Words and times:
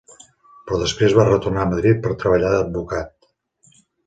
Però 0.69 0.79
després 0.83 1.13
va 1.19 1.25
retornar 1.27 1.67
a 1.67 1.67
Madrid 1.75 2.01
per 2.07 2.15
treballar 2.25 2.51
d'advocat. 2.57 3.31